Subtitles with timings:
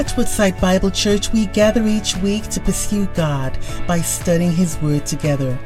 [0.00, 5.04] At Woodside Bible Church, we gather each week to pursue God by studying His Word
[5.04, 5.58] together.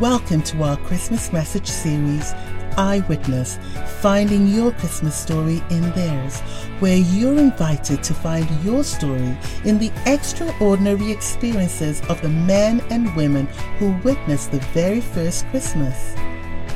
[0.00, 2.32] Welcome to our Christmas message series,
[2.76, 3.60] Eyewitness,
[4.00, 6.40] finding your Christmas story in theirs,
[6.80, 13.14] where you're invited to find your story in the extraordinary experiences of the men and
[13.14, 13.46] women
[13.78, 16.16] who witnessed the very first Christmas.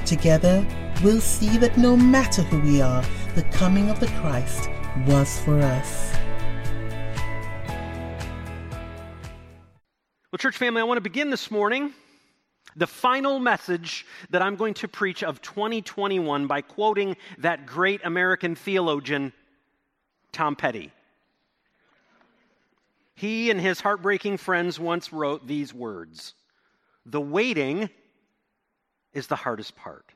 [0.06, 0.64] Together,
[1.02, 3.02] we'll see that no matter who we are,
[3.34, 4.70] the coming of the Christ
[5.08, 6.20] was for us.
[10.41, 11.93] Church family, I want to begin this morning
[12.75, 18.55] the final message that I'm going to preach of 2021 by quoting that great American
[18.55, 19.35] theologian,
[20.33, 20.93] Tom Petty.
[23.15, 26.33] He and his heartbreaking friends once wrote these words
[27.05, 27.91] The waiting
[29.13, 30.07] is the hardest part.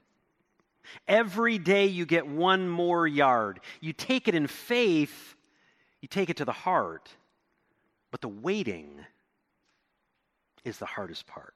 [1.07, 3.61] Every day you get one more yard.
[3.83, 5.35] You take it in faith,
[6.01, 7.11] you take it to the heart,
[8.11, 9.05] but the waiting
[10.65, 11.55] is the hardest part.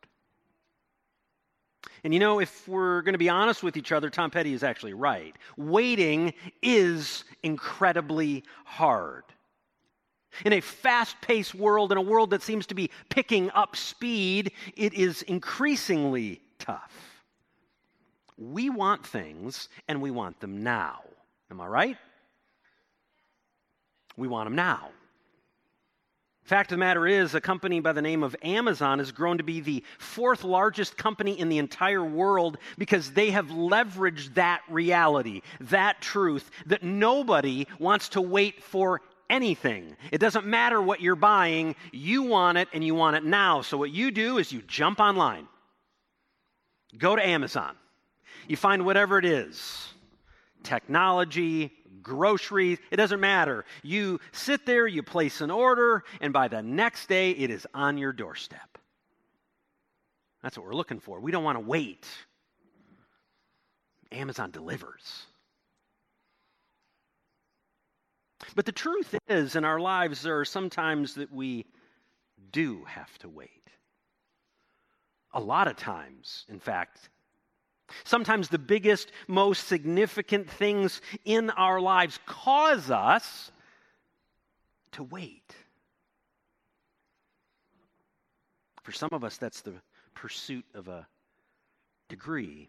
[2.04, 4.62] And you know, if we're going to be honest with each other, Tom Petty is
[4.62, 5.34] actually right.
[5.56, 9.24] Waiting is incredibly hard.
[10.44, 14.52] In a fast paced world, in a world that seems to be picking up speed,
[14.76, 16.92] it is increasingly tough.
[18.36, 21.00] We want things and we want them now.
[21.50, 21.96] Am I right?
[24.16, 24.90] We want them now.
[26.48, 29.44] Fact of the matter is, a company by the name of Amazon has grown to
[29.44, 35.42] be the fourth largest company in the entire world because they have leveraged that reality,
[35.60, 39.94] that truth, that nobody wants to wait for anything.
[40.10, 43.60] It doesn't matter what you're buying, you want it and you want it now.
[43.60, 45.48] So, what you do is you jump online,
[46.96, 47.76] go to Amazon,
[48.46, 49.88] you find whatever it is
[50.62, 53.64] technology, groceries, it doesn't matter.
[53.82, 57.98] You sit there, you place an order, and by the next day, it is on
[57.98, 58.78] your doorstep.
[60.42, 61.20] That's what we're looking for.
[61.20, 62.06] We don't want to wait.
[64.12, 65.26] Amazon delivers.
[68.54, 71.66] But the truth is, in our lives, there are sometimes that we
[72.53, 73.50] do have to wait.
[75.34, 77.10] A lot of times, in fact,
[78.04, 83.50] Sometimes the biggest, most significant things in our lives cause us
[84.93, 85.54] to wait.
[88.82, 89.75] For some of us, that's the
[90.15, 91.06] pursuit of a
[92.09, 92.69] degree.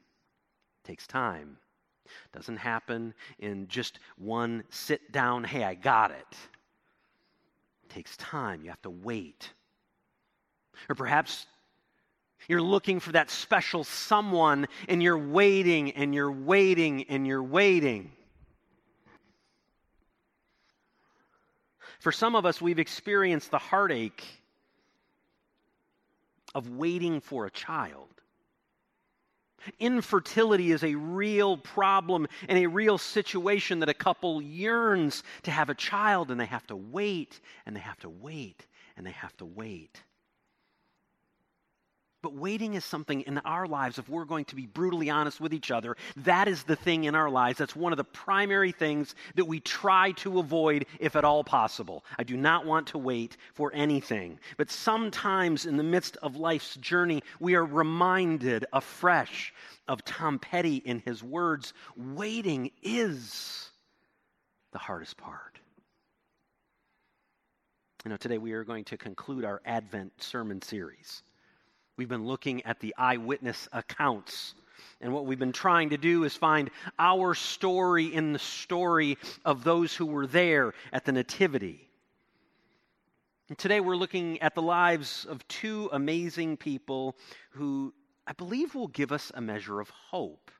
[0.83, 1.57] It takes time.
[2.33, 6.37] Doesn't happen in just one sit down, hey, I got it.
[7.83, 8.63] It takes time.
[8.63, 9.51] You have to wait.
[10.89, 11.47] Or perhaps
[12.49, 18.11] you're looking for that special someone, and you're waiting and you're waiting and you're waiting.
[21.99, 24.25] For some of us, we've experienced the heartache
[26.55, 28.07] of waiting for a child.
[29.79, 35.69] Infertility is a real problem and a real situation that a couple yearns to have
[35.69, 38.65] a child, and they have to wait, and they have to wait,
[38.97, 40.01] and they have to wait.
[42.21, 45.53] But waiting is something in our lives, if we're going to be brutally honest with
[45.53, 47.59] each other, that is the thing in our lives.
[47.59, 52.03] That's one of the primary things that we try to avoid if at all possible.
[52.17, 54.37] I do not want to wait for anything.
[54.57, 59.53] But sometimes in the midst of life's journey, we are reminded afresh
[59.87, 63.69] of Tom Petty in his words waiting is
[64.73, 65.59] the hardest part.
[68.03, 71.23] You know, today we are going to conclude our Advent sermon series.
[71.99, 74.53] We've been looking at the eyewitness accounts.
[75.01, 79.65] And what we've been trying to do is find our story in the story of
[79.65, 81.89] those who were there at the Nativity.
[83.49, 87.17] And today we're looking at the lives of two amazing people
[87.49, 87.93] who
[88.25, 90.51] I believe will give us a measure of hope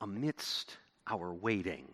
[0.00, 0.76] amidst
[1.08, 1.92] our waiting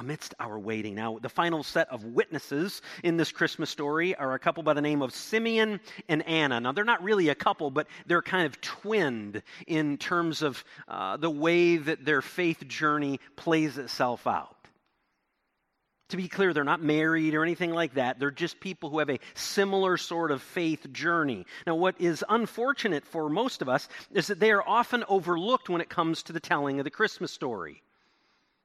[0.00, 0.94] amidst our waiting.
[0.94, 4.80] Now, the final set of witnesses in this Christmas story are a couple by the
[4.80, 6.58] name of Simeon and Anna.
[6.58, 11.18] Now, they're not really a couple, but they're kind of twinned in terms of uh,
[11.18, 14.56] the way that their faith journey plays itself out.
[16.08, 18.18] To be clear, they're not married or anything like that.
[18.18, 21.44] They're just people who have a similar sort of faith journey.
[21.66, 25.82] Now, what is unfortunate for most of us is that they are often overlooked when
[25.82, 27.82] it comes to the telling of the Christmas story.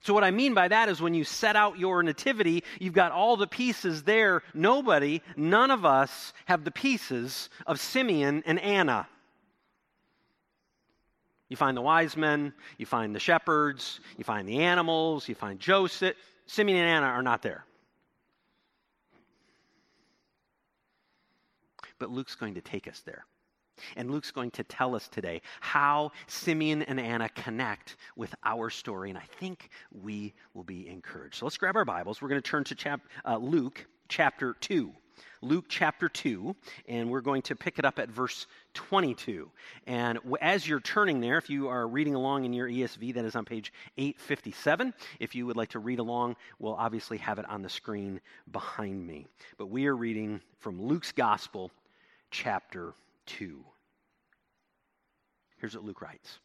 [0.05, 3.11] So, what I mean by that is when you set out your nativity, you've got
[3.11, 4.43] all the pieces there.
[4.53, 9.07] Nobody, none of us, have the pieces of Simeon and Anna.
[11.49, 15.59] You find the wise men, you find the shepherds, you find the animals, you find
[15.59, 16.15] Joseph.
[16.45, 17.65] Simeon and Anna are not there.
[21.97, 23.25] But Luke's going to take us there.
[23.95, 29.09] And Luke's going to tell us today how Simeon and Anna connect with our story,
[29.09, 31.35] and I think we will be encouraged.
[31.35, 32.21] So let's grab our Bibles.
[32.21, 34.91] We're going to turn to chap- uh, Luke chapter 2.
[35.41, 36.55] Luke chapter 2,
[36.87, 39.49] and we're going to pick it up at verse 22.
[39.85, 43.35] And as you're turning there, if you are reading along in your ESV, that is
[43.35, 44.93] on page 857.
[45.19, 48.19] If you would like to read along, we'll obviously have it on the screen
[48.51, 49.27] behind me.
[49.57, 51.71] But we are reading from Luke's Gospel,
[52.31, 52.93] chapter
[53.25, 53.63] 2.
[55.57, 56.39] Here's what Luke writes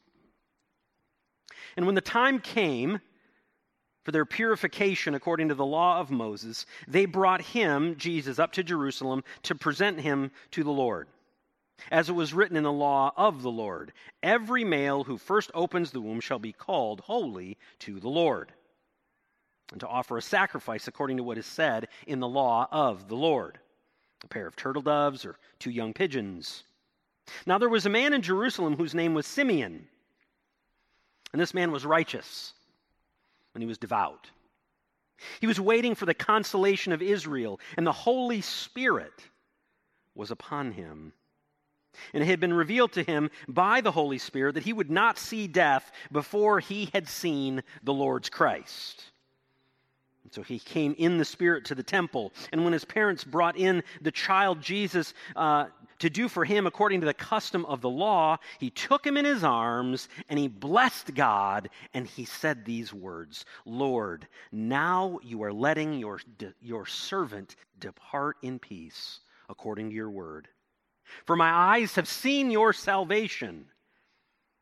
[1.77, 3.01] And when the time came,
[4.05, 8.63] for their purification according to the law of Moses, they brought him, Jesus, up to
[8.63, 11.09] Jerusalem to present him to the Lord.
[11.91, 13.93] As it was written in the law of the Lord,
[14.23, 18.53] every male who first opens the womb shall be called holy to the Lord,
[19.71, 23.17] and to offer a sacrifice according to what is said in the law of the
[23.17, 23.61] Lord
[24.25, 26.65] a pair of turtle doves or two young pigeons.
[27.47, 29.87] Now there was a man in Jerusalem whose name was Simeon,
[31.33, 32.53] and this man was righteous
[33.55, 34.31] and he was devout.
[35.41, 39.13] He was waiting for the consolation of Israel, and the Holy Spirit
[40.15, 41.13] was upon him.
[42.15, 45.19] And it had been revealed to him by the Holy Spirit that he would not
[45.19, 49.11] see death before he had seen the Lord's Christ.
[50.31, 52.33] So he came in the Spirit to the temple.
[52.53, 55.67] And when his parents brought in the child Jesus uh,
[55.99, 59.25] to do for him according to the custom of the law, he took him in
[59.25, 65.53] his arms and he blessed God and he said these words Lord, now you are
[65.53, 66.21] letting your,
[66.61, 70.49] your servant depart in peace according to your word.
[71.27, 73.67] For my eyes have seen your salvation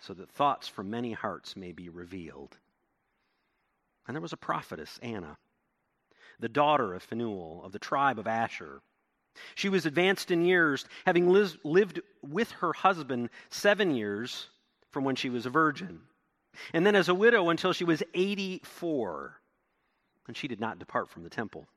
[0.00, 2.56] so that thoughts from many hearts may be revealed.
[4.06, 5.36] And there was a prophetess, Anna,
[6.38, 8.80] the daughter of Phanuel, of the tribe of Asher.
[9.54, 14.48] She was advanced in years, having lived with her husband seven years
[14.90, 16.00] from when she was a virgin,
[16.72, 19.36] and then as a widow until she was 84.
[20.26, 21.68] And she did not depart from the temple,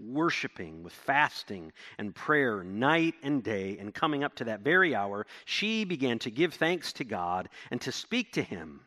[0.00, 3.76] worshiping with fasting and prayer night and day.
[3.78, 7.80] And coming up to that very hour, she began to give thanks to God and
[7.82, 8.80] to speak to Him,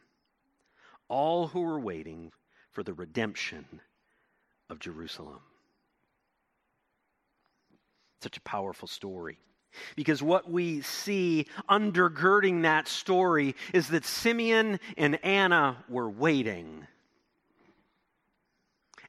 [1.07, 2.31] all who were waiting
[2.71, 3.65] for the redemption
[4.69, 5.39] of Jerusalem.
[8.21, 9.37] Such a powerful story.
[9.95, 16.87] Because what we see undergirding that story is that Simeon and Anna were waiting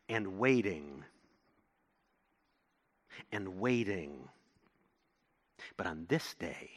[0.08, 1.04] and waiting
[3.32, 4.28] and waiting.
[5.76, 6.70] But on this day,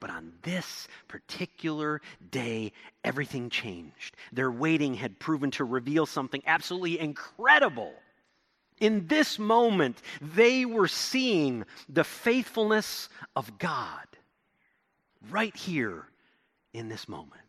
[0.00, 2.00] but on this particular
[2.30, 2.72] day,
[3.04, 4.16] everything changed.
[4.32, 7.94] Their waiting had proven to reveal something absolutely incredible
[8.80, 14.06] in this moment, they were seeing the faithfulness of God
[15.30, 16.06] right here
[16.72, 17.42] in this moment.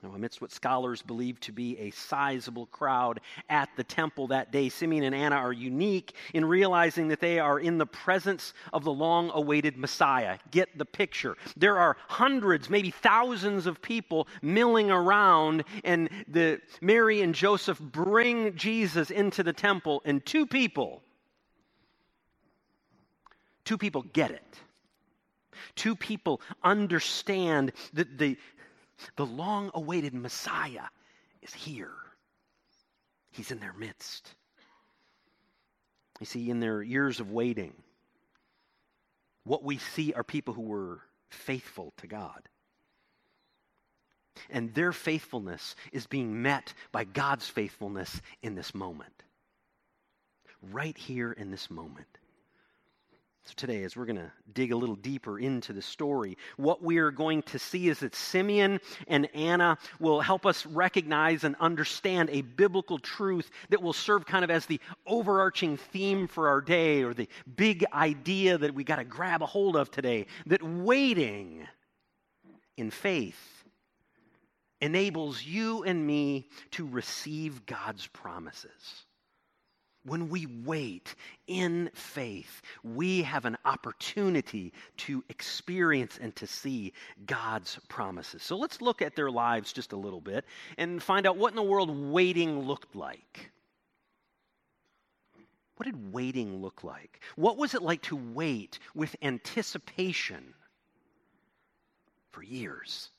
[0.00, 3.18] Now, amidst what scholars believe to be a sizable crowd
[3.50, 7.58] at the temple that day, Simeon and Anna are unique in realizing that they are
[7.58, 10.38] in the presence of the long awaited Messiah.
[10.52, 11.36] Get the picture.
[11.56, 18.54] There are hundreds, maybe thousands of people milling around, and the, Mary and Joseph bring
[18.54, 21.02] Jesus into the temple, and two people,
[23.64, 24.44] two people get it.
[25.74, 28.36] Two people understand that the,
[29.16, 30.88] the long awaited Messiah
[31.42, 31.92] is here.
[33.30, 34.34] He's in their midst.
[36.20, 37.74] You see, in their years of waiting,
[39.44, 41.00] what we see are people who were
[41.30, 42.48] faithful to God.
[44.50, 49.22] And their faithfulness is being met by God's faithfulness in this moment.
[50.62, 52.17] Right here in this moment.
[53.48, 56.98] So, today, as we're going to dig a little deeper into the story, what we
[56.98, 62.28] are going to see is that Simeon and Anna will help us recognize and understand
[62.28, 67.02] a biblical truth that will serve kind of as the overarching theme for our day
[67.02, 67.26] or the
[67.56, 71.66] big idea that we got to grab a hold of today that waiting
[72.76, 73.64] in faith
[74.82, 79.06] enables you and me to receive God's promises.
[80.04, 81.14] When we wait
[81.46, 86.92] in faith, we have an opportunity to experience and to see
[87.26, 88.42] God's promises.
[88.42, 90.44] So let's look at their lives just a little bit
[90.78, 93.50] and find out what in the world waiting looked like.
[95.76, 97.20] What did waiting look like?
[97.36, 100.54] What was it like to wait with anticipation
[102.32, 103.10] for years?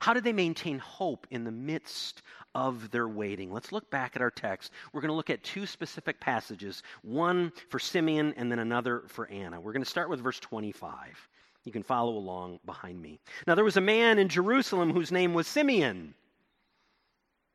[0.00, 2.22] How did they maintain hope in the midst
[2.54, 3.52] of their waiting?
[3.52, 4.72] Let's look back at our text.
[4.92, 9.28] We're going to look at two specific passages one for Simeon and then another for
[9.28, 9.60] Anna.
[9.60, 11.28] We're going to start with verse 25.
[11.64, 13.18] You can follow along behind me.
[13.46, 16.14] Now, there was a man in Jerusalem whose name was Simeon.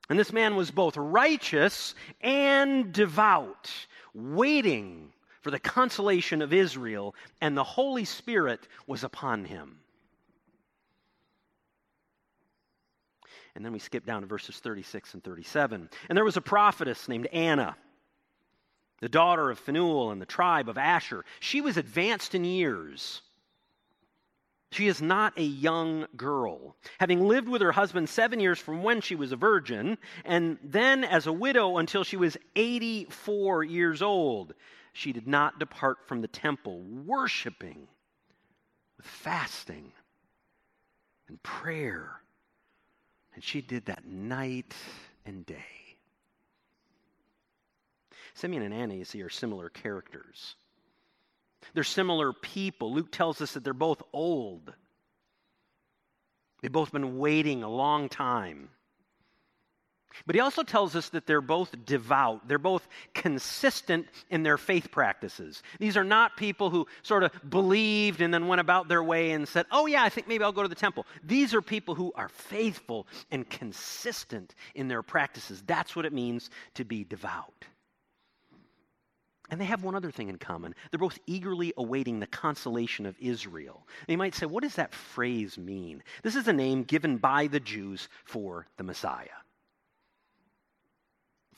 [0.09, 3.71] And this man was both righteous and devout,
[4.13, 9.79] waiting for the consolation of Israel, and the Holy Spirit was upon him.
[13.55, 15.89] And then we skip down to verses 36 and 37.
[16.09, 17.75] And there was a prophetess named Anna,
[19.01, 21.25] the daughter of Phanuel and the tribe of Asher.
[21.39, 23.21] She was advanced in years.
[24.71, 29.01] She is not a young girl, having lived with her husband seven years from when
[29.01, 34.53] she was a virgin, and then as a widow until she was 84 years old.
[34.93, 37.87] She did not depart from the temple, worshiping
[38.97, 39.91] with fasting
[41.27, 42.20] and prayer
[43.33, 44.73] and she did that night
[45.25, 45.57] and day.
[48.33, 50.55] Simeon and Anna, you see, are similar characters.
[51.73, 52.93] They're similar people.
[52.93, 54.73] Luke tells us that they're both old.
[56.61, 58.69] They've both been waiting a long time.
[60.25, 62.47] But he also tells us that they're both devout.
[62.47, 65.63] They're both consistent in their faith practices.
[65.79, 69.47] These are not people who sort of believed and then went about their way and
[69.47, 71.05] said, oh, yeah, I think maybe I'll go to the temple.
[71.23, 75.63] These are people who are faithful and consistent in their practices.
[75.65, 77.65] That's what it means to be devout.
[79.49, 80.73] And they have one other thing in common.
[80.89, 83.85] They're both eagerly awaiting the consolation of Israel.
[84.07, 86.03] You might say, what does that phrase mean?
[86.23, 89.27] This is a name given by the Jews for the Messiah.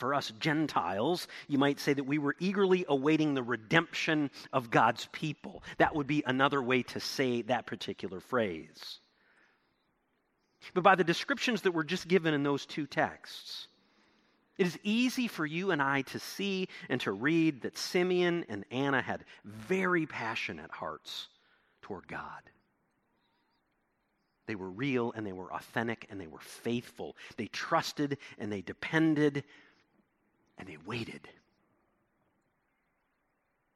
[0.03, 5.07] For us Gentiles, you might say that we were eagerly awaiting the redemption of God's
[5.13, 5.63] people.
[5.77, 8.99] That would be another way to say that particular phrase.
[10.73, 13.69] But by the descriptions that were just given in those two texts,
[14.57, 18.65] it is easy for you and I to see and to read that Simeon and
[18.71, 21.29] Anna had very passionate hearts
[21.81, 22.41] toward God.
[24.47, 27.15] They were real and they were authentic and they were faithful.
[27.37, 29.45] They trusted and they depended
[30.57, 31.27] and they waited.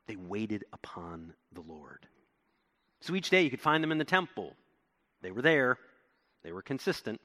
[0.08, 2.08] They waited upon the Lord.
[3.02, 4.54] So each day you could find them in the temple.
[5.22, 5.78] They were there,
[6.44, 7.20] they were consistent.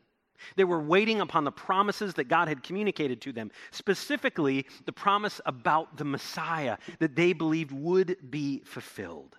[0.56, 5.40] They were waiting upon the promises that God had communicated to them, specifically the promise
[5.46, 9.36] about the Messiah that they believed would be fulfilled.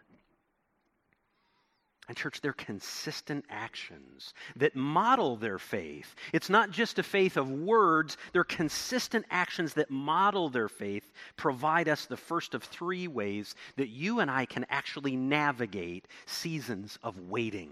[2.10, 6.16] And, church, they're consistent actions that model their faith.
[6.34, 11.88] It's not just a faith of words, they're consistent actions that model their faith, provide
[11.88, 17.18] us the first of three ways that you and I can actually navigate seasons of
[17.30, 17.72] waiting.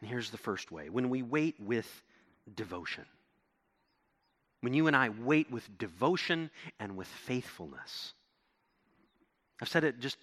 [0.00, 2.02] And here's the first way when we wait with
[2.54, 3.04] devotion.
[4.60, 8.12] When you and I wait with devotion and with faithfulness.
[9.60, 10.18] I've said it just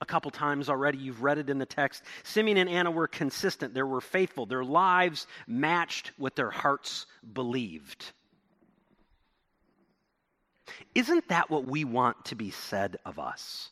[0.00, 0.98] a couple times already.
[0.98, 2.02] You've read it in the text.
[2.22, 4.46] Simeon and Anna were consistent, they were faithful.
[4.46, 8.12] Their lives matched what their hearts believed.
[10.94, 13.70] Isn't that what we want to be said of us?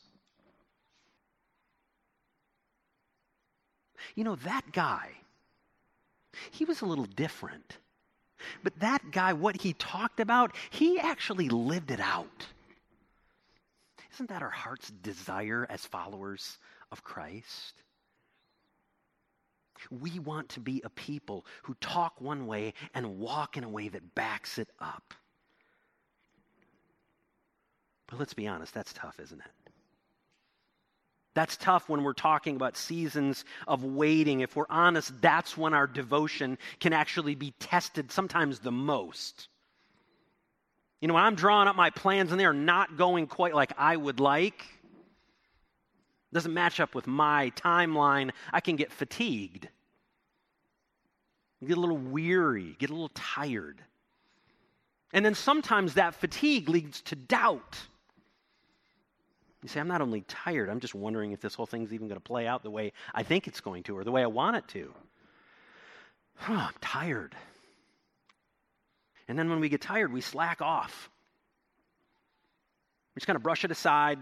[4.15, 5.09] You know, that guy,
[6.51, 7.77] he was a little different.
[8.63, 12.47] But that guy, what he talked about, he actually lived it out.
[14.19, 16.57] Isn't that our heart's desire as followers
[16.91, 17.81] of Christ?
[19.89, 23.87] We want to be a people who talk one way and walk in a way
[23.87, 25.13] that backs it up.
[28.07, 29.71] But let's be honest, that's tough, isn't it?
[31.33, 34.41] That's tough when we're talking about seasons of waiting.
[34.41, 39.47] If we're honest, that's when our devotion can actually be tested, sometimes the most.
[41.01, 43.95] You know, when I'm drawing up my plans and they're not going quite like I
[43.95, 44.65] would like,
[46.33, 49.67] doesn't match up with my timeline, I can get fatigued.
[51.65, 53.81] Get a little weary, get a little tired.
[55.11, 57.77] And then sometimes that fatigue leads to doubt.
[59.63, 62.19] You say, I'm not only tired, I'm just wondering if this whole thing's even going
[62.19, 64.55] to play out the way I think it's going to or the way I want
[64.55, 64.93] it to.
[66.47, 67.35] I'm tired.
[69.29, 71.09] And then when we get tired, we slack off.
[73.13, 74.17] We just kind of brush it aside.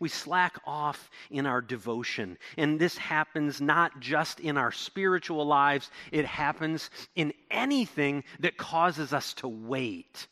[0.00, 2.38] We slack off in our devotion.
[2.56, 9.12] And this happens not just in our spiritual lives, it happens in anything that causes
[9.12, 10.26] us to wait.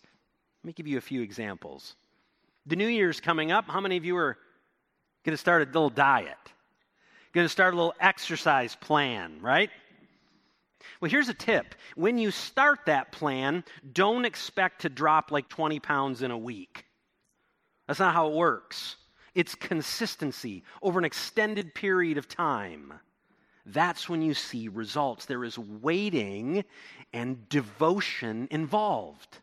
[0.64, 1.94] Let me give you a few examples.
[2.66, 3.66] The New Year's coming up.
[3.68, 4.38] How many of you are
[5.24, 6.36] going to start a little diet?
[7.38, 9.70] Going to start a little exercise plan, right?
[11.00, 11.76] Well, here's a tip.
[11.94, 16.84] When you start that plan, don't expect to drop like 20 pounds in a week.
[17.86, 18.96] That's not how it works.
[19.36, 22.92] It's consistency over an extended period of time.
[23.64, 25.26] That's when you see results.
[25.26, 26.64] There is waiting
[27.12, 29.38] and devotion involved.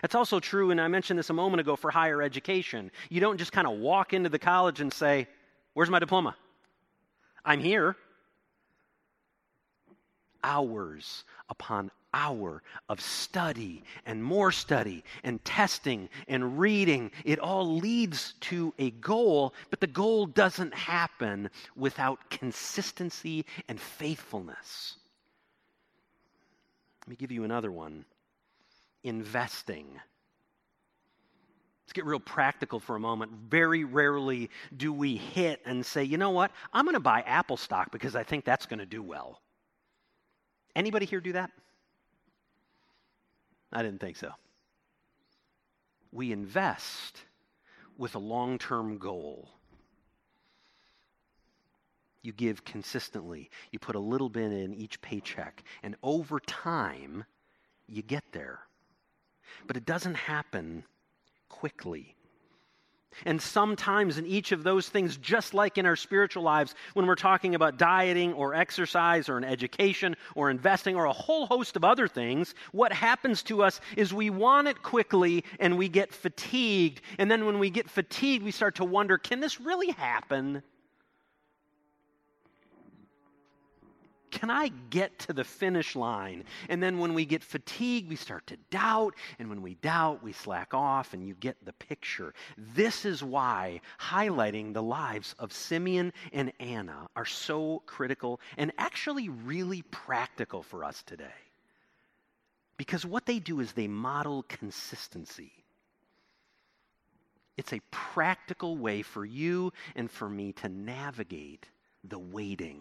[0.00, 2.92] That's also true, and I mentioned this a moment ago for higher education.
[3.08, 5.26] You don't just kind of walk into the college and say,
[5.74, 6.36] Where's my diploma?
[7.44, 7.96] I'm here.
[10.42, 17.10] Hours upon hour of study and more study and testing and reading.
[17.24, 24.96] It all leads to a goal, but the goal doesn't happen without consistency and faithfulness.
[27.02, 28.04] Let me give you another one
[29.02, 29.86] investing.
[31.90, 33.32] Let's get real practical for a moment.
[33.48, 37.56] Very rarely do we hit and say, you know what, I'm going to buy Apple
[37.56, 39.40] stock because I think that's going to do well.
[40.76, 41.50] Anybody here do that?
[43.72, 44.30] I didn't think so.
[46.12, 47.22] We invest
[47.98, 49.48] with a long term goal.
[52.22, 57.24] You give consistently, you put a little bit in each paycheck, and over time,
[57.88, 58.60] you get there.
[59.66, 60.84] But it doesn't happen
[61.50, 62.16] quickly.
[63.26, 67.16] And sometimes in each of those things, just like in our spiritual lives, when we're
[67.16, 71.84] talking about dieting or exercise or an education or investing or a whole host of
[71.84, 77.02] other things, what happens to us is we want it quickly and we get fatigued.
[77.18, 80.62] And then when we get fatigued, we start to wonder can this really happen?
[84.30, 86.44] Can I get to the finish line?
[86.68, 89.14] And then when we get fatigued, we start to doubt.
[89.38, 92.32] And when we doubt, we slack off, and you get the picture.
[92.56, 99.28] This is why highlighting the lives of Simeon and Anna are so critical and actually
[99.28, 101.26] really practical for us today.
[102.76, 105.52] Because what they do is they model consistency.
[107.58, 111.66] It's a practical way for you and for me to navigate
[112.04, 112.80] the waiting.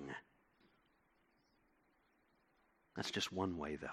[3.00, 3.88] That's just one way, though.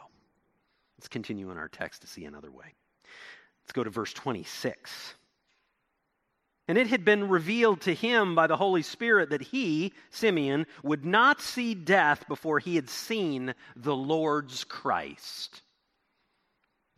[0.99, 2.75] Let's continue in our text to see another way.
[3.63, 5.15] Let's go to verse 26.
[6.67, 11.05] And it had been revealed to him by the Holy Spirit that he, Simeon, would
[11.05, 15.63] not see death before he had seen the Lord's Christ.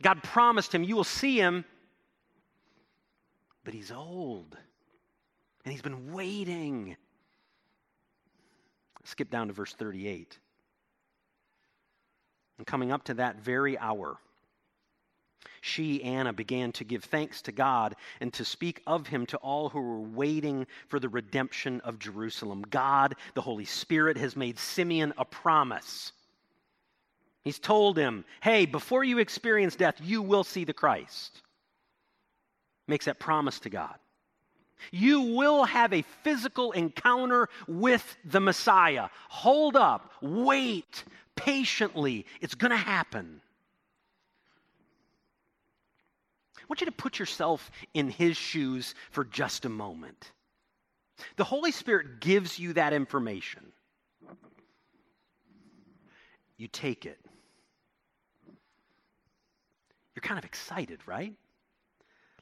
[0.01, 1.63] God promised him, You will see him,
[3.63, 4.57] but he's old.
[5.63, 6.97] And he's been waiting.
[9.03, 10.39] Skip down to verse 38.
[12.59, 14.17] And coming up to that very hour,
[15.61, 19.69] she, Anna, began to give thanks to God and to speak of him to all
[19.69, 22.65] who were waiting for the redemption of Jerusalem.
[22.69, 26.11] God, the Holy Spirit, has made Simeon a promise.
[27.43, 31.41] He's told him, hey, before you experience death, you will see the Christ.
[32.89, 33.95] Makes that promise to God.
[34.91, 39.09] You will have a physical encounter with the Messiah.
[39.29, 41.03] Hold up, wait,
[41.39, 42.25] patiently.
[42.41, 43.41] It's going to happen.
[46.57, 50.31] I want you to put yourself in his shoes for just a moment.
[51.37, 53.63] The Holy Spirit gives you that information.
[56.57, 57.19] You take it.
[60.13, 61.33] You're kind of excited, right?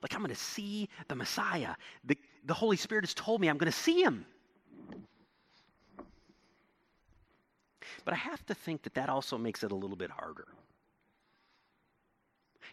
[0.01, 1.75] Like, I'm going to see the Messiah.
[2.03, 4.25] The, the Holy Spirit has told me I'm going to see him.
[8.05, 10.47] But I have to think that that also makes it a little bit harder.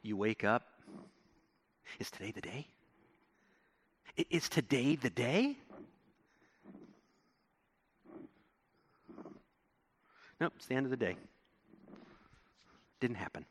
[0.02, 0.62] You wake up.
[1.98, 2.66] Is today the day?
[4.30, 5.56] Is today the day?
[10.40, 11.16] Nope, it's the end of the day.
[13.00, 13.44] Didn't happen.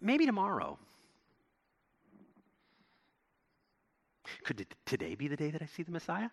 [0.00, 0.78] Maybe tomorrow.
[4.44, 6.30] Could today be the day that I see the Messiah?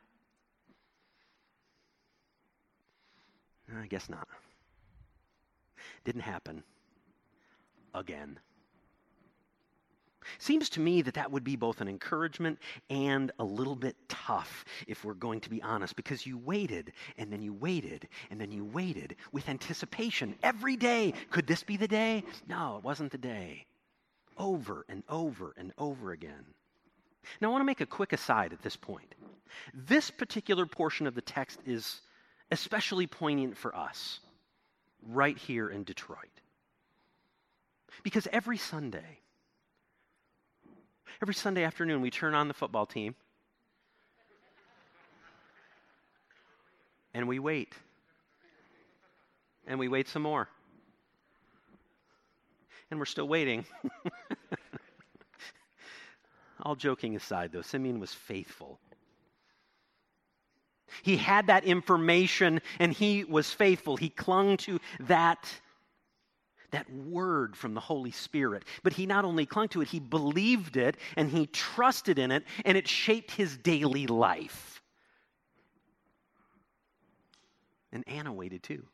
[3.79, 4.27] I guess not.
[6.03, 6.63] Didn't happen.
[7.93, 8.39] Again.
[10.37, 14.65] Seems to me that that would be both an encouragement and a little bit tough,
[14.87, 18.51] if we're going to be honest, because you waited and then you waited and then
[18.51, 21.13] you waited with anticipation every day.
[21.31, 22.23] Could this be the day?
[22.47, 23.65] No, it wasn't the day.
[24.37, 26.45] Over and over and over again.
[27.39, 29.13] Now, I want to make a quick aside at this point.
[29.73, 32.01] This particular portion of the text is
[32.51, 34.19] especially poignant for us
[35.09, 36.17] right here in Detroit.
[38.03, 39.19] Because every Sunday,
[41.21, 43.15] every Sunday afternoon, we turn on the football team
[47.13, 47.73] and we wait.
[49.67, 50.47] And we wait some more.
[52.89, 53.65] And we're still waiting.
[56.63, 58.79] All joking aside, though, Simeon was faithful.
[61.03, 63.97] He had that information and he was faithful.
[63.97, 65.51] He clung to that,
[66.71, 68.65] that word from the Holy Spirit.
[68.83, 72.43] But he not only clung to it, he believed it and he trusted in it,
[72.65, 74.81] and it shaped his daily life.
[77.91, 78.85] And Anna waited too.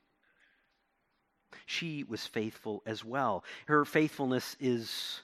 [1.66, 3.44] She was faithful as well.
[3.68, 5.22] Her faithfulness is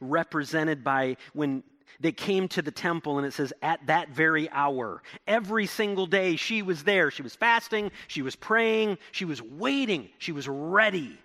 [0.00, 1.62] represented by when
[2.00, 5.02] they came to the temple, and it says, at that very hour.
[5.26, 7.10] Every single day she was there.
[7.10, 11.18] She was fasting, she was praying, she was waiting, she was ready.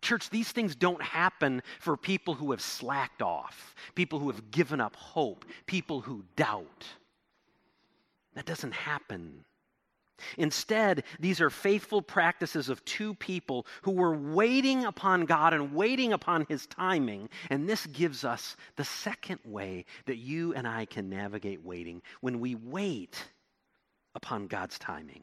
[0.00, 4.80] Church, these things don't happen for people who have slacked off, people who have given
[4.80, 6.86] up hope, people who doubt.
[8.34, 9.44] That doesn't happen
[10.36, 16.12] Instead, these are faithful practices of two people who were waiting upon God and waiting
[16.12, 17.28] upon His timing.
[17.50, 22.40] And this gives us the second way that you and I can navigate waiting when
[22.40, 23.22] we wait
[24.14, 25.22] upon God's timing.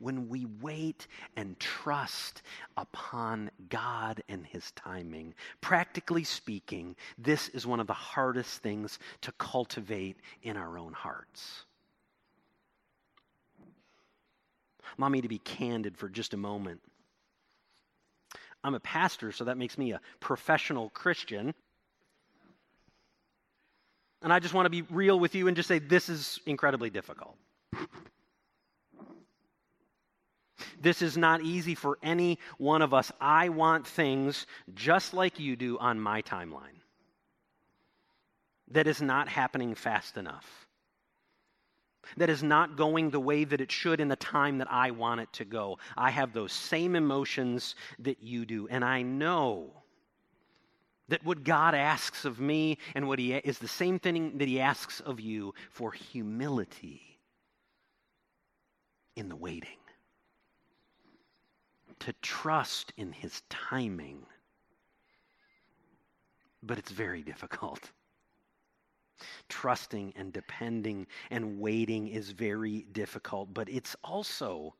[0.00, 2.42] When we wait and trust
[2.76, 9.32] upon God and His timing, practically speaking, this is one of the hardest things to
[9.32, 11.64] cultivate in our own hearts.
[14.98, 16.80] Allow me to be candid for just a moment.
[18.62, 21.54] I'm a pastor, so that makes me a professional Christian.
[24.22, 26.88] And I just want to be real with you and just say this is incredibly
[26.88, 27.36] difficult.
[30.80, 33.12] This is not easy for any one of us.
[33.20, 36.80] I want things just like you do on my timeline.
[38.70, 40.63] That is not happening fast enough
[42.16, 45.20] that is not going the way that it should in the time that I want
[45.20, 45.78] it to go.
[45.96, 48.68] I have those same emotions that you do.
[48.68, 49.70] And I know
[51.08, 54.60] that what God asks of me and what He is the same thing that He
[54.60, 57.02] asks of you for humility
[59.16, 59.78] in the waiting.
[62.00, 64.26] To trust in His timing.
[66.62, 67.90] But it's very difficult.
[69.48, 74.74] Trusting and depending and waiting is very difficult, but it's also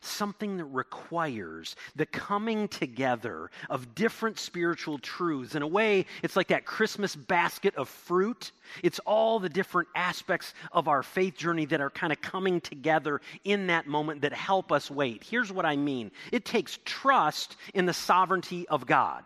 [0.00, 5.54] something that requires the coming together of different spiritual truths.
[5.54, 8.52] In a way, it's like that Christmas basket of fruit.
[8.82, 13.20] It's all the different aspects of our faith journey that are kind of coming together
[13.44, 15.24] in that moment that help us wait.
[15.24, 19.24] Here's what I mean it takes trust in the sovereignty of God.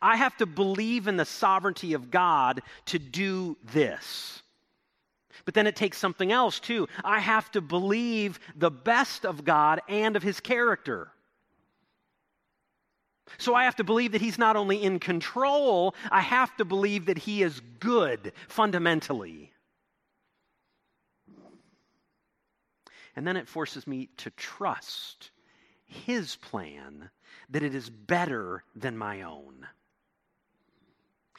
[0.00, 4.42] I have to believe in the sovereignty of God to do this.
[5.44, 6.88] But then it takes something else too.
[7.04, 11.10] I have to believe the best of God and of his character.
[13.38, 17.06] So I have to believe that he's not only in control, I have to believe
[17.06, 19.52] that he is good fundamentally.
[23.16, 25.30] And then it forces me to trust
[25.90, 27.10] his plan
[27.50, 29.66] that it is better than my own.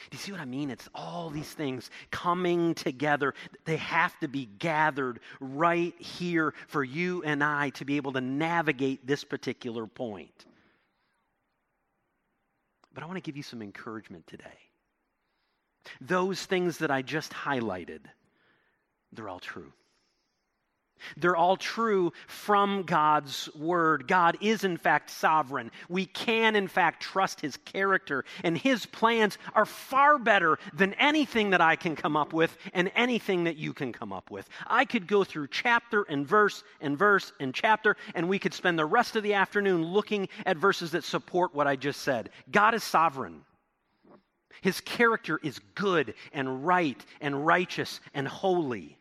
[0.10, 0.72] Do you see what I mean?
[0.72, 3.34] It's all these things coming together.
[3.66, 8.22] They have to be gathered right here for you and I to be able to
[8.22, 10.46] navigate this particular point.
[12.94, 14.46] But I want to give you some encouragement today.
[16.02, 18.02] Those things that I just highlighted,
[19.14, 19.72] they're all true.
[21.18, 24.08] They're all true from God's word.
[24.08, 25.72] God is, in fact, sovereign.
[25.90, 31.52] We can, in fact, trust his character, and his plans are far better than anything
[31.52, 34.48] that I can come up with and anything that you can come up with.
[34.68, 38.78] I could go through chapter and verse and verse and chapter, and we could spend
[38.78, 42.30] the rest of the afternoon looking at verses that support what I just said.
[42.52, 43.42] God is sovereign.
[44.62, 48.98] His character is good and right and righteous and holy.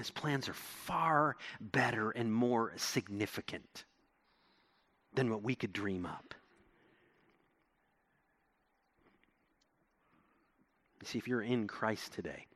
[0.00, 3.84] And his plans are far better and more significant.
[5.12, 6.34] than what we could dream up.
[11.02, 12.46] You see, if you're in Christ today,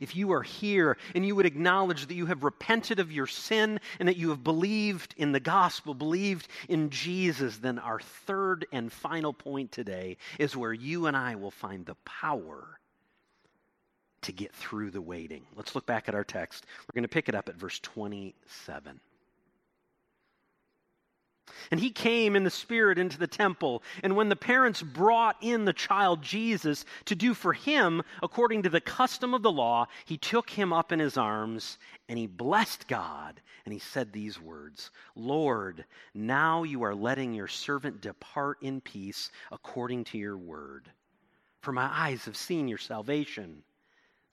[0.00, 3.78] if you are here and you would acknowledge that you have repented of your sin
[4.00, 8.92] and that you have believed in the gospel, believed in Jesus, then our third and
[8.92, 12.80] final point today is where you and I will find the power
[14.22, 15.44] to get through the waiting.
[15.56, 16.66] Let's look back at our text.
[16.80, 19.00] We're going to pick it up at verse 27.
[21.70, 23.82] And he came in the Spirit into the temple.
[24.02, 28.68] And when the parents brought in the child Jesus to do for him according to
[28.68, 32.88] the custom of the law, he took him up in his arms and he blessed
[32.88, 33.40] God.
[33.64, 39.30] And he said these words Lord, now you are letting your servant depart in peace
[39.50, 40.90] according to your word.
[41.60, 43.62] For my eyes have seen your salvation,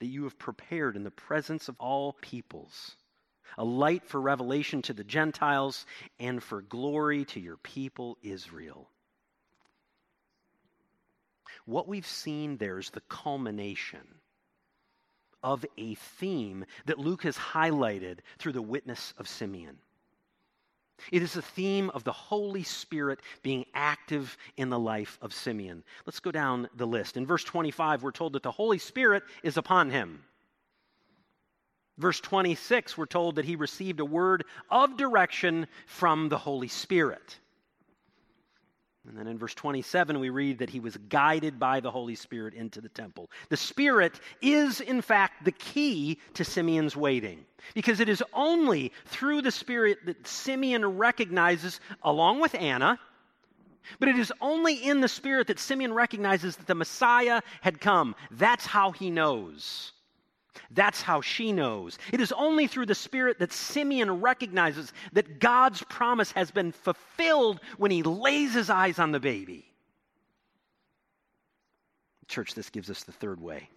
[0.00, 2.96] that you have prepared in the presence of all peoples
[3.58, 5.86] a light for revelation to the Gentiles,
[6.18, 8.88] and for glory to your people Israel.
[11.64, 14.06] What we've seen there is the culmination
[15.42, 19.78] of a theme that Luke has highlighted through the witness of Simeon.
[21.12, 25.82] It is a theme of the Holy Spirit being active in the life of Simeon.
[26.06, 27.16] Let's go down the list.
[27.16, 30.22] In verse 25, we're told that the Holy Spirit is upon him.
[31.98, 37.38] Verse 26, we're told that he received a word of direction from the Holy Spirit.
[39.10, 42.54] And then in verse 27, we read that he was guided by the Holy Spirit
[42.54, 43.28] into the temple.
[43.48, 47.44] The Spirit is, in fact, the key to Simeon's waiting,
[47.74, 53.00] because it is only through the Spirit that Simeon recognizes, along with Anna,
[53.98, 58.14] but it is only in the Spirit that Simeon recognizes that the Messiah had come.
[58.30, 59.90] That's how he knows.
[60.70, 61.98] That's how she knows.
[62.12, 67.60] It is only through the Spirit that Simeon recognizes that God's promise has been fulfilled
[67.76, 69.66] when he lays his eyes on the baby.
[72.28, 73.68] Church, this gives us the third way.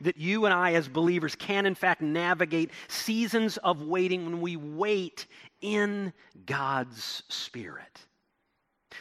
[0.00, 4.56] That you and I, as believers, can in fact navigate seasons of waiting when we
[4.56, 5.26] wait
[5.60, 6.12] in
[6.44, 8.00] God's Spirit.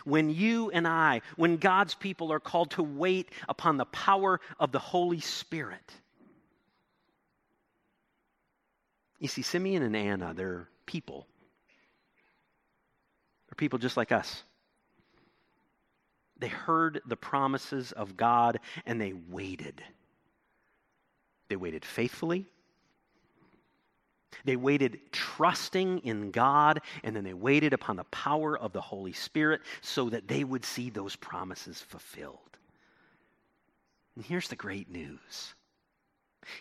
[0.03, 4.71] When you and I, when God's people are called to wait upon the power of
[4.71, 5.93] the Holy Spirit
[9.19, 11.27] You see, Simeon and Anna, they're people.
[13.47, 14.43] They're people just like us.
[16.37, 19.81] They heard the promises of God and they waited.
[21.47, 22.45] They waited faithfully.
[24.43, 29.13] They waited trusting in God, and then they waited upon the power of the Holy
[29.13, 32.39] Spirit so that they would see those promises fulfilled.
[34.15, 35.55] And here's the great news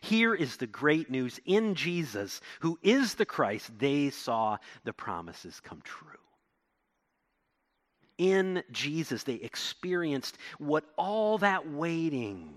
[0.01, 5.61] here is the great news in Jesus, who is the Christ, they saw the promises
[5.61, 6.11] come true.
[8.19, 12.55] In Jesus, they experienced what all that waiting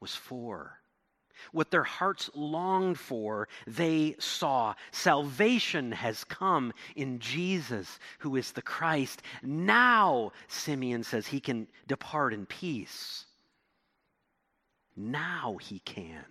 [0.00, 0.78] was for.
[1.52, 4.74] What their hearts longed for, they saw.
[4.90, 9.22] Salvation has come in Jesus, who is the Christ.
[9.42, 13.25] Now, Simeon says, he can depart in peace.
[14.96, 16.24] Now he can.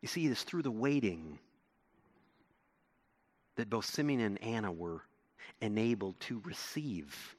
[0.00, 1.38] You see, it is through the waiting
[3.56, 5.02] that both Simeon and Anna were
[5.60, 7.36] enabled to receive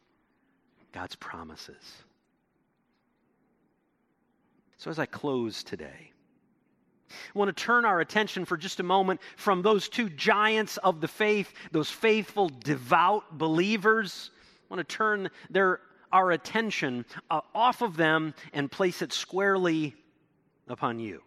[0.91, 2.03] God's promises.
[4.77, 6.11] So, as I close today,
[7.11, 11.01] I want to turn our attention for just a moment from those two giants of
[11.01, 14.31] the faith, those faithful, devout believers.
[14.69, 19.95] I want to turn their our attention uh, off of them and place it squarely
[20.67, 21.21] upon you.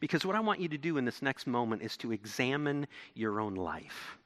[0.00, 3.40] Because what I want you to do in this next moment is to examine your
[3.40, 4.18] own life.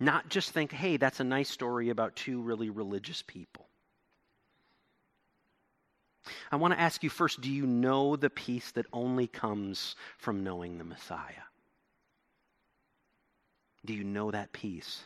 [0.00, 3.66] Not just think, hey, that's a nice story about two really religious people.
[6.50, 10.44] I want to ask you first do you know the peace that only comes from
[10.44, 11.51] knowing the Messiah?
[13.84, 15.02] Do you know that peace?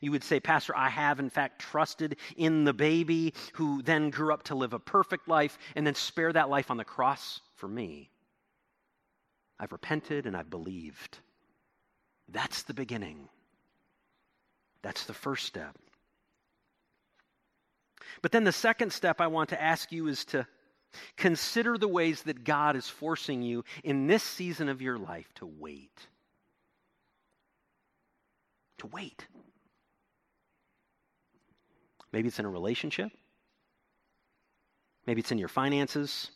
[0.00, 4.32] You would say, Pastor, I have in fact trusted in the baby who then grew
[4.32, 7.68] up to live a perfect life and then spare that life on the cross for
[7.68, 8.10] me.
[9.58, 11.18] I've repented and I've believed.
[12.28, 13.28] That's the beginning.
[14.82, 15.76] That's the first step.
[18.22, 20.46] But then the second step I want to ask you is to
[21.16, 25.46] consider the ways that God is forcing you in this season of your life to
[25.46, 26.06] wait
[28.84, 29.26] to wait.
[32.12, 33.10] Maybe it's in a relationship.
[35.06, 36.30] Maybe it's in your finances.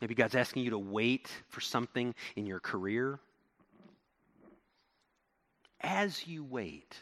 [0.00, 3.18] Maybe God's asking you to wait for something in your career.
[5.80, 6.96] As you wait,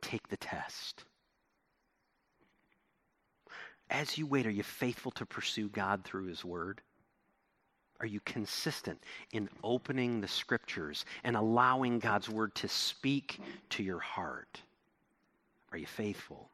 [0.00, 1.04] take the test.
[3.90, 6.80] As you wait, are you faithful to pursue God through His Word?
[8.00, 8.98] Are you consistent
[9.32, 13.38] in opening the Scriptures and allowing God's Word to speak
[13.70, 14.60] to your heart?
[15.70, 16.48] Are you faithful?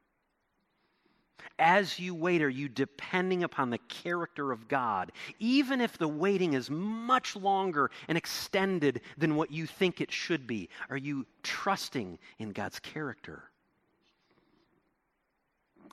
[1.59, 6.54] As you wait, are you depending upon the character of God, even if the waiting
[6.54, 10.68] is much longer and extended than what you think it should be?
[10.90, 13.44] Are you trusting in God's character?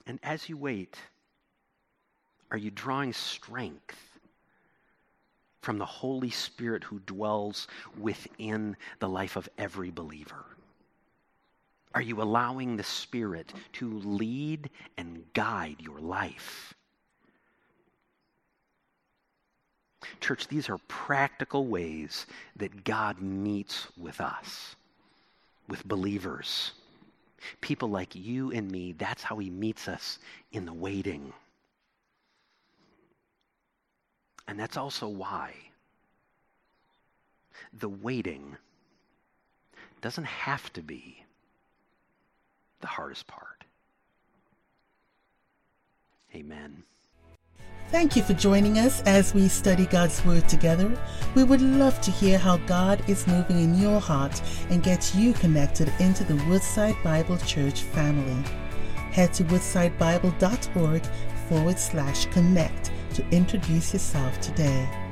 [0.07, 0.97] And as you wait,
[2.51, 4.12] are you drawing strength
[5.63, 10.45] from the Holy Spirit who dwells within the life of every believer?
[11.95, 16.73] Are you allowing the Spirit to lead and guide your life?
[20.19, 22.25] Church, these are practical ways
[22.57, 24.75] that God meets with us,
[25.69, 26.71] with believers.
[27.61, 30.19] People like you and me, that's how He meets us
[30.51, 31.31] in the waiting.
[34.47, 35.53] And that's also why
[37.71, 38.57] the waiting
[40.01, 41.23] doesn't have to be
[42.81, 43.63] the hardest part.
[46.35, 46.83] Amen.
[47.89, 50.91] Thank you for joining us as we study God's Word together.
[51.35, 55.33] We would love to hear how God is moving in your heart and get you
[55.33, 58.43] connected into the Woodside Bible Church family.
[59.11, 61.05] Head to woodsidebible.org
[61.47, 65.02] forward slash connect to introduce yourself today.